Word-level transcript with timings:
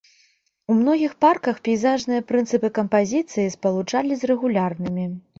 У 0.69 0.75
многіх 0.77 1.11
парках 1.25 1.59
пейзажныя 1.67 2.23
прынцыпы 2.31 2.71
кампазіцыі 2.77 3.53
спалучалі 3.57 4.17
з 4.23 4.31
рэгулярнымі. 4.33 5.05